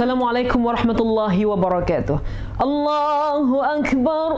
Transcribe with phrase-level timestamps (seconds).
[0.00, 2.24] السلام عليكم ورحمة الله وبركاته.
[2.56, 4.30] الله أكبر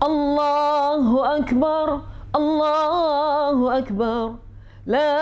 [0.00, 1.04] الله
[1.36, 1.86] أكبر
[2.32, 4.24] الله أكبر.
[4.88, 5.12] لا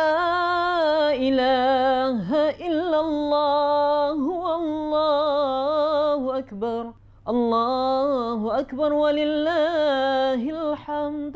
[1.11, 2.23] إله
[2.55, 6.83] إلا الله والله أكبر.
[7.27, 11.35] الله أكبر ولله الحمد.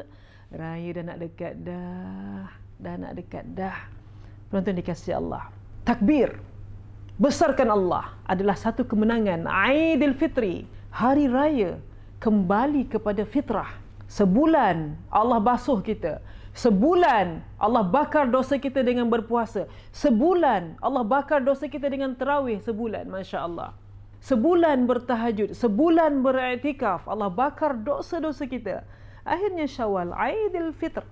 [0.55, 1.83] راي دنا دكات دا
[2.79, 3.75] دنا دكات دا, دا, دا, دا, دا, دا, دا, دا, دا.
[4.55, 5.51] penonton dikasih Allah.
[5.83, 6.54] Takbir.
[7.17, 11.79] Besarkan Allah adalah satu kemenangan Aidilfitri hari raya
[12.19, 13.71] kembali kepada fitrah.
[14.05, 16.21] Sebulan Allah basuh kita
[16.55, 23.11] sebulan Allah bakar dosa kita dengan berpuasa sebulan Allah bakar dosa kita dengan terawih sebulan
[23.11, 23.75] masya-Allah.
[24.23, 28.87] Sebulan bertahajud sebulan beriktikaf Allah bakar dosa-dosa kita.
[29.27, 31.03] Akhirnya Syawal Aidilfitr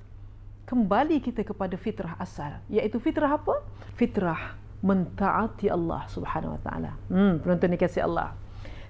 [0.71, 3.61] kembali kita kepada fitrah asal iaitu fitrah apa?
[3.99, 6.93] Fitrah mentaati Allah Subhanahu Wa Taala.
[7.09, 8.35] Hmm, penonton dikasih Allah.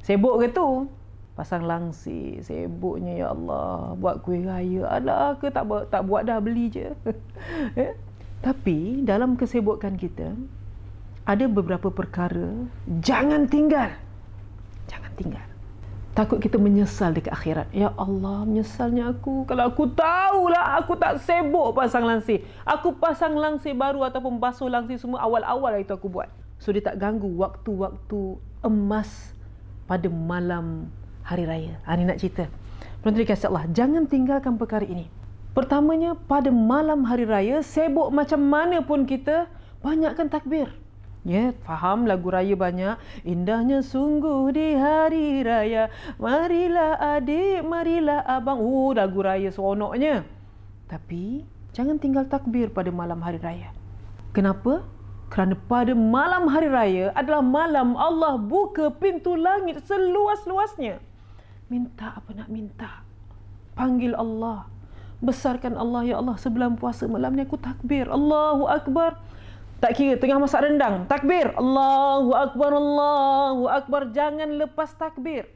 [0.02, 0.88] Sibuk ke tu?
[1.32, 4.88] Pasang langsi, sibuknya ya Allah, buat kuih raya.
[5.00, 6.92] Alah ke tak buat tak buat dah beli je.
[7.84, 7.96] eh?
[8.42, 10.34] Tapi dalam kesibukan kita
[11.22, 12.66] ada beberapa perkara
[13.00, 13.94] jangan tinggal.
[14.90, 15.51] Jangan tinggal.
[16.12, 17.72] Takut kita menyesal dekat akhirat.
[17.72, 19.48] Ya Allah, menyesalnya aku.
[19.48, 22.44] Kalau aku tahulah aku tak sibuk pasang langsi.
[22.68, 26.28] Aku pasang langsi baru ataupun basuh langsi semua awal-awal itu aku buat.
[26.60, 29.32] So dia tak ganggu waktu-waktu emas
[29.88, 30.92] pada malam
[31.24, 31.80] hari raya.
[31.88, 32.44] Ha, ini nak cerita.
[33.00, 35.08] Penonton dikasih Allah, jangan tinggalkan perkara ini.
[35.56, 39.48] Pertamanya, pada malam hari raya, sibuk macam mana pun kita,
[39.80, 40.70] banyakkan takbir.
[41.22, 42.98] Ya, faham lagu raya banyak.
[43.22, 45.86] Indahnya sungguh di hari raya.
[46.18, 48.58] Marilah adik, marilah abang.
[48.58, 50.26] Oh, lagu raya seronoknya.
[50.90, 53.70] Tapi, jangan tinggal takbir pada malam hari raya.
[54.34, 54.82] Kenapa?
[55.30, 61.00] Kerana pada malam hari raya adalah malam Allah buka pintu langit seluas-luasnya.
[61.72, 63.06] Minta apa nak minta.
[63.78, 64.68] Panggil Allah.
[65.22, 66.36] Besarkan Allah, Ya Allah.
[66.36, 68.10] Sebelum puasa malam ni aku takbir.
[68.10, 69.16] Allahu Akbar.
[69.82, 71.50] Tak kira tengah masak rendang, takbir.
[71.58, 74.14] Allahu akbar, Allahu akbar.
[74.14, 75.50] Jangan lepas takbir.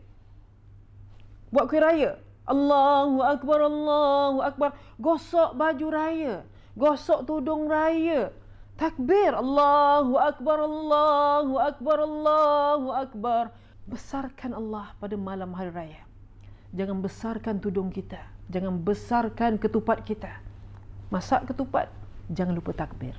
[1.54, 2.18] Buat kuih raya.
[2.42, 4.74] Allahu akbar, Allahu akbar.
[4.98, 6.42] Gosok baju raya.
[6.74, 8.34] Gosok tudung raya.
[8.74, 9.30] Takbir.
[9.30, 13.54] Allahu akbar, Allahu akbar, Allahu akbar.
[13.86, 16.02] Besarkan Allah pada malam hari raya.
[16.74, 18.18] Jangan besarkan tudung kita.
[18.50, 20.42] Jangan besarkan ketupat kita.
[21.14, 21.86] Masak ketupat,
[22.34, 23.14] jangan lupa takbir.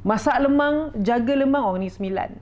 [0.00, 1.64] Masak lemang, jaga lemang.
[1.64, 2.32] Oh, ni sembilan.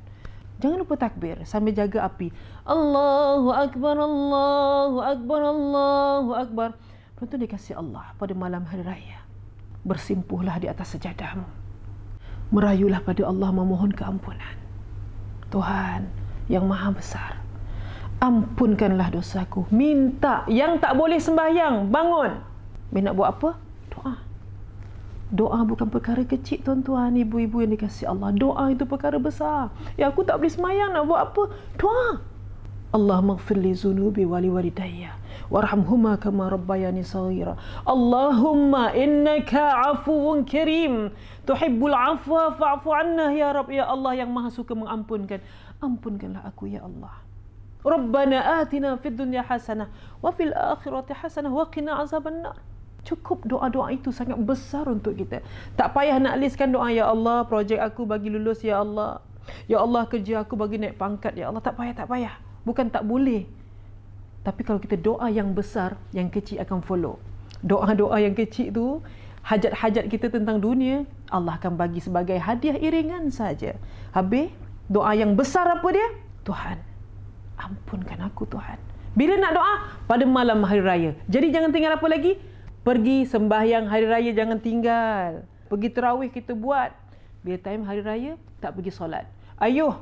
[0.58, 2.34] Jangan lupa takbir sambil jaga api.
[2.66, 6.68] Allahu Akbar, Allahu Akbar, Allahu Akbar.
[7.18, 9.18] Tentu dikasih Allah pada malam hari raya.
[9.86, 11.46] Bersimpuhlah di atas sejadahmu.
[12.54, 14.54] Merayulah pada Allah memohon keampunan.
[15.50, 16.10] Tuhan
[16.50, 17.38] yang maha besar.
[18.18, 19.66] Ampunkanlah dosaku.
[19.70, 21.86] Minta yang tak boleh sembahyang.
[21.86, 22.38] Bangun.
[22.90, 23.50] Minta buat apa?
[25.28, 25.60] Doa.
[25.64, 28.32] Bukan perkara kecil tuan-tuan, ibu-ibu yang dikasih Allah.
[28.32, 29.68] Doa itu perkara besar.
[30.00, 31.42] Ya aku tak boleh semayang nak buat apa?
[31.76, 32.24] Doa.
[32.88, 35.12] Allah maghfir li zunubi wali walidayya
[35.52, 37.56] warhamhuma kama rabbayani saghira.
[37.84, 41.12] Allahumma innaka afuwun karim
[41.44, 45.40] tuhibbul afwa fa'fu anna ya Rabb ya Allah yang Maha suka mengampunkan.
[45.84, 47.12] Ampunkanlah aku ya Allah.
[47.84, 49.88] Rabbana atina fid dunya hasanah
[50.20, 52.56] wa fil akhirati hasanah wa qina azaban nar.
[53.08, 55.40] Cukup doa-doa itu sangat besar untuk kita.
[55.80, 59.24] Tak payah nak listkan doa, Ya Allah, projek aku bagi lulus, Ya Allah.
[59.64, 61.64] Ya Allah, kerja aku bagi naik pangkat, Ya Allah.
[61.64, 62.36] Tak payah, tak payah.
[62.68, 63.48] Bukan tak boleh.
[64.44, 67.16] Tapi kalau kita doa yang besar, yang kecil akan follow.
[67.64, 69.00] Doa-doa yang kecil tu,
[69.40, 73.72] hajat-hajat kita tentang dunia, Allah akan bagi sebagai hadiah iringan saja.
[74.12, 74.52] Habis,
[74.92, 76.08] doa yang besar apa dia?
[76.44, 76.76] Tuhan,
[77.56, 78.76] ampunkan aku Tuhan.
[79.16, 79.74] Bila nak doa?
[80.04, 81.10] Pada malam hari raya.
[81.26, 82.36] Jadi jangan tinggal apa lagi?
[82.88, 85.44] Pergi sembahyang hari raya jangan tinggal.
[85.68, 86.88] Pergi terawih kita buat.
[87.44, 88.32] Bila time hari raya
[88.64, 89.28] tak pergi solat.
[89.60, 89.92] Ayuh,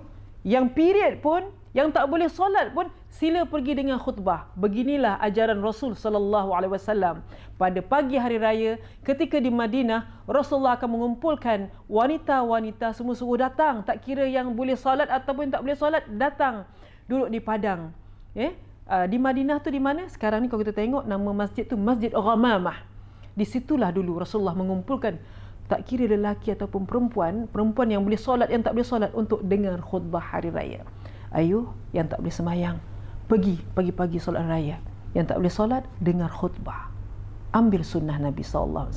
[0.46, 4.54] yang period pun yang tak boleh solat pun sila pergi dengan khutbah.
[4.54, 7.26] Beginilah ajaran Rasul sallallahu alaihi wasallam.
[7.58, 13.98] Pada pagi hari raya ketika di Madinah, Rasulullah akan mengumpulkan wanita-wanita semua suruh datang, tak
[14.06, 16.62] kira yang boleh solat ataupun tak boleh solat, datang
[17.10, 17.90] duduk di padang.
[18.38, 18.54] Eh?
[18.86, 20.06] Uh, di Madinah tu di mana?
[20.06, 22.86] Sekarang ni kalau kita tengok nama masjid tu Masjid Ghamamah.
[23.34, 25.18] Di situlah dulu Rasulullah mengumpulkan
[25.66, 29.82] tak kira lelaki ataupun perempuan, perempuan yang boleh solat yang tak boleh solat untuk dengar
[29.82, 30.86] khutbah hari raya.
[31.34, 32.78] Ayuh yang tak boleh semayang,
[33.26, 34.78] pergi pagi-pagi solat raya.
[35.18, 36.86] Yang tak boleh solat, dengar khutbah.
[37.50, 38.94] Ambil sunnah Nabi SAW.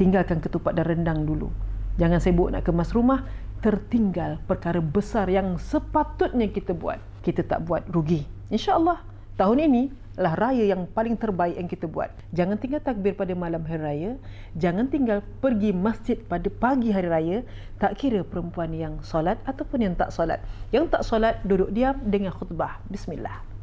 [0.00, 1.52] Tinggalkan ketupat dan rendang dulu.
[2.00, 3.28] Jangan sibuk nak kemas rumah,
[3.60, 6.98] tertinggal perkara besar yang sepatutnya kita buat.
[7.20, 8.33] Kita tak buat rugi.
[8.52, 9.00] InsyaAllah
[9.40, 9.82] tahun ini
[10.14, 12.06] lah raya yang paling terbaik yang kita buat.
[12.30, 14.10] Jangan tinggal takbir pada malam hari raya.
[14.54, 17.38] Jangan tinggal pergi masjid pada pagi hari raya.
[17.82, 20.38] Tak kira perempuan yang solat ataupun yang tak solat.
[20.70, 22.78] Yang tak solat duduk diam dengan khutbah.
[22.86, 23.53] Bismillah.